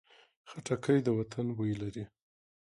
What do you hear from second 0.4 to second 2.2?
خټکی د وطن بوی لري.